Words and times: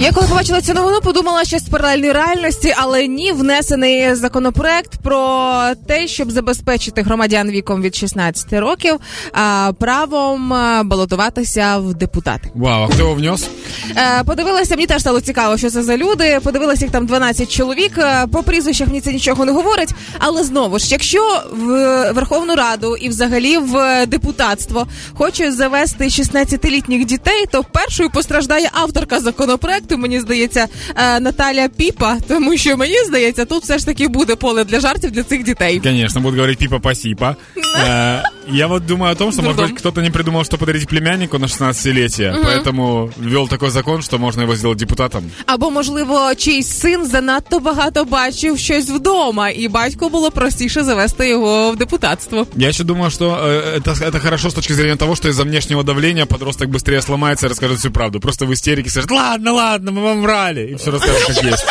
Я 0.00 0.12
коли 0.12 0.26
побачила 0.26 0.60
цю 0.60 0.74
новину, 0.74 1.00
подумала, 1.00 1.44
що 1.44 1.58
з 1.58 1.62
паралельної 1.62 2.12
реальності, 2.12 2.74
але 2.76 3.06
ні, 3.06 3.32
внесений 3.32 4.14
законопроект 4.14 4.96
про 5.02 5.52
те, 5.86 6.06
щоб 6.08 6.30
забезпечити 6.30 7.02
громадян 7.02 7.50
віком 7.50 7.82
від 7.82 7.96
16 7.96 8.52
років 8.52 8.96
а, 9.32 9.72
правом 9.80 10.48
балотуватися 10.84 11.78
в 11.78 11.94
депутати. 11.94 12.50
Вау, 12.54 12.82
а 12.82 12.86
хто 12.86 12.98
його 12.98 13.14
внес? 13.14 13.48
Е, 13.96 14.24
Подивилася, 14.24 14.74
мені 14.74 14.86
теж 14.86 15.00
стало 15.00 15.20
цікаво, 15.20 15.56
що 15.56 15.70
це 15.70 15.82
за 15.82 15.96
люди. 15.96 16.40
Подивилася, 16.44 16.84
їх 16.84 16.92
там 16.92 17.06
12 17.06 17.50
чоловік. 17.52 17.92
Е, 17.98 18.26
По 18.32 18.42
прізвищах 18.42 18.88
мені 18.88 19.00
це 19.00 19.12
нічого 19.12 19.44
не 19.44 19.52
говорить. 19.52 19.90
Але 20.18 20.44
знову 20.44 20.78
ж, 20.78 20.86
якщо 20.90 21.42
в 21.52 21.66
Верховну 22.12 22.54
Раду 22.54 22.96
і 22.96 23.08
взагалі 23.08 23.58
в 23.58 24.06
депутатство 24.06 24.86
хочуть 25.14 25.54
завести 25.54 26.04
16-літніх 26.04 27.04
дітей, 27.04 27.44
то 27.52 27.64
першою 27.64 28.10
постраждає 28.10 28.70
авторка 28.72 29.20
законопроекту. 29.20 29.85
Мені 29.97 30.19
здається, 30.19 30.67
е, 30.95 31.19
Наталя 31.19 31.67
Піпа, 31.67 32.17
тому 32.27 32.57
що 32.57 32.77
мені 32.77 33.03
здається, 33.07 33.45
тут 33.45 33.63
все 33.63 33.77
ж 33.77 33.85
таки 33.85 34.07
буде 34.07 34.35
поле 34.35 34.63
для 34.63 34.79
жартів 34.79 35.11
для 35.11 35.23
цих 35.23 35.43
дітей. 35.43 35.79
Конечно, 35.79 36.21
будут 36.21 36.35
говорить 36.35 36.59
пипа 36.59 36.79
пасипа. 36.79 37.35
Э, 37.55 37.64
Я 38.48 38.68
вот 38.68 38.86
думаю 38.86 39.12
о 39.12 39.14
том, 39.16 39.32
что, 39.32 39.42
может 39.42 39.60
быть, 39.60 39.74
кто-то 39.74 40.00
не 40.02 40.10
придумал, 40.10 40.44
что 40.44 40.56
подарить 40.56 40.88
племяннику 40.88 41.38
на 41.38 41.46
16-летие, 41.46 42.42
поэтому 42.42 43.10
ввел 43.16 43.48
такой 43.48 43.70
закон, 43.70 44.02
что 44.02 44.18
можно 44.18 44.42
его 44.42 44.54
сделать 44.54 44.78
депутатом. 44.78 45.30
Або, 45.46 45.70
можливо, 45.70 46.34
чийсь 46.34 46.68
син 46.68 47.06
занадто 47.06 47.60
багато 47.60 48.04
бачив 48.04 48.58
щось 48.58 48.90
вдома, 48.90 49.50
і 49.50 49.68
батьку 49.68 50.08
було 50.08 50.30
простіше 50.30 50.84
завести 50.84 51.28
його 51.28 51.72
в 51.72 51.76
депутатство. 51.76 52.46
Я 52.56 52.68
еще 52.68 52.84
думаю, 52.84 53.10
что 53.10 53.30
э, 53.30 53.80
это, 53.80 53.92
это 54.04 54.20
хорошо 54.20 54.48
с 54.50 54.54
точки 54.54 54.74
зрения 54.74 54.96
того, 54.96 55.16
что 55.16 55.28
из-за 55.28 55.44
внешнего 55.44 55.82
давления 55.82 56.26
подросток 56.26 56.68
быстрее 56.68 57.02
сломается 57.02 57.46
и 57.46 57.48
расскажет 57.48 57.78
всю 57.78 57.90
правду. 57.90 58.20
Просто 58.20 58.46
в 58.46 58.52
истерике 58.52 58.90
скажет, 58.90 59.10
ладно, 59.10 59.52
ладно, 59.52 59.90
мы 59.90 60.02
вам 60.02 60.22
врали, 60.22 60.72
и 60.72 60.74
все 60.74 60.90
расскажет, 60.90 61.24
как 61.26 61.42
есть. 61.42 61.64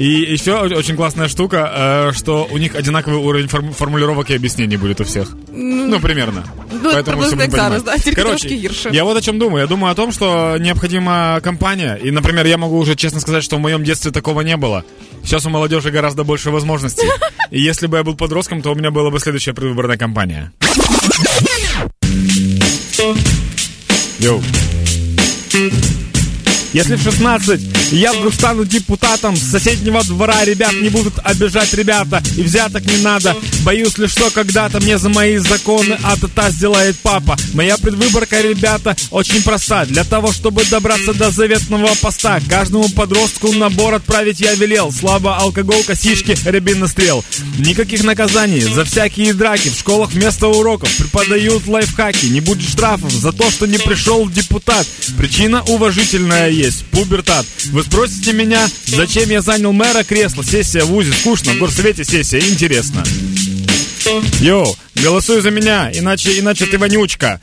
И 0.00 0.32
еще 0.32 0.54
очень 0.60 0.96
классная 0.96 1.28
штука, 1.28 2.08
э, 2.08 2.12
что 2.16 2.48
у 2.50 2.56
них 2.56 2.74
одинаковый 2.74 3.18
уровень 3.18 3.48
форм- 3.48 3.74
формулировок 3.74 4.30
и 4.30 4.34
объяснений 4.34 4.78
будет 4.78 4.98
у 5.02 5.04
всех. 5.04 5.28
Ну, 5.52 6.00
примерно. 6.00 6.42
Ну, 6.72 6.90
Поэтому 6.90 7.20
все 7.20 7.36
понимать. 7.36 7.84
да, 7.84 7.94
Короче, 8.14 8.48
я 8.92 9.04
вот 9.04 9.18
о 9.18 9.20
чем 9.20 9.38
думаю. 9.38 9.60
Я 9.60 9.66
думаю 9.66 9.92
о 9.92 9.94
том, 9.94 10.10
что 10.10 10.56
необходима 10.58 11.38
компания. 11.44 11.96
И, 12.02 12.10
например, 12.10 12.46
я 12.46 12.56
могу 12.56 12.78
уже 12.78 12.96
честно 12.96 13.20
сказать, 13.20 13.44
что 13.44 13.56
в 13.56 13.60
моем 13.60 13.84
детстве 13.84 14.10
такого 14.10 14.40
не 14.40 14.56
было. 14.56 14.86
Сейчас 15.22 15.44
у 15.44 15.50
молодежи 15.50 15.90
гораздо 15.90 16.24
больше 16.24 16.50
возможностей. 16.50 17.06
И 17.50 17.60
если 17.60 17.86
бы 17.86 17.98
я 17.98 18.02
был 18.02 18.16
подростком, 18.16 18.62
то 18.62 18.72
у 18.72 18.74
меня 18.74 18.90
была 18.90 19.10
бы 19.10 19.20
следующая 19.20 19.52
предвыборная 19.52 19.98
кампания. 19.98 20.50
Йоу. 24.18 24.42
Если 26.72 26.94
в 26.94 27.02
16 27.02 27.60
я 27.90 28.12
вдруг 28.12 28.34
стану 28.34 28.64
депутатом 28.64 29.36
с 29.36 29.50
соседнего 29.50 30.02
двора, 30.04 30.44
ребят 30.44 30.72
не 30.72 30.88
будут 30.88 31.14
обижать 31.24 31.72
ребята, 31.74 32.22
и 32.36 32.42
взяток 32.42 32.84
не 32.84 32.98
надо. 32.98 33.36
Боюсь 33.64 33.98
лишь, 33.98 34.12
что 34.12 34.30
когда-то 34.30 34.80
мне 34.80 34.98
за 34.98 35.08
мои 35.08 35.38
законы 35.38 35.98
а-та-та 36.02 36.50
сделает 36.50 36.96
папа. 37.02 37.36
Моя 37.54 37.76
предвыборка, 37.76 38.40
ребята, 38.40 38.96
очень 39.10 39.42
проста. 39.42 39.84
Для 39.86 40.04
того, 40.04 40.32
чтобы 40.32 40.64
добраться 40.64 41.12
до 41.14 41.30
заветного 41.30 41.90
поста, 42.00 42.40
каждому 42.48 42.88
подростку 42.90 43.52
набор 43.52 43.94
отправить 43.94 44.40
я 44.40 44.54
велел. 44.54 44.92
Слабо 44.92 45.36
алкоголь, 45.36 45.82
косички, 45.84 46.36
рябин 46.44 46.86
стрел. 46.86 47.24
Никаких 47.58 48.04
наказаний 48.04 48.60
за 48.60 48.84
всякие 48.84 49.32
драки. 49.34 49.68
В 49.68 49.78
школах 49.78 50.12
вместо 50.12 50.48
уроков 50.48 50.94
преподают 50.96 51.66
лайфхаки. 51.66 52.26
Не 52.26 52.40
будет 52.40 52.68
штрафов 52.68 53.12
за 53.12 53.32
то, 53.32 53.50
что 53.50 53.66
не 53.66 53.78
пришел 53.78 54.28
депутат. 54.28 54.86
Причина 55.16 55.62
уважительная 55.64 56.50
есть. 56.50 56.84
Пубертат. 56.86 57.46
Вы 57.80 57.86
спросите 57.86 58.34
меня, 58.34 58.68
зачем 58.88 59.30
я 59.30 59.40
занял 59.40 59.72
мэра 59.72 60.04
кресла? 60.04 60.42
Сессия 60.42 60.84
в 60.84 60.94
УЗИ 60.94 61.12
скучно, 61.12 61.54
в 61.54 61.58
горсовете 61.60 62.04
сессия 62.04 62.38
интересно. 62.38 63.02
Йоу, 64.40 64.76
голосуй 64.96 65.40
за 65.40 65.50
меня, 65.50 65.90
иначе, 65.90 66.38
иначе 66.38 66.66
ты 66.66 66.76
вонючка. 66.76 67.40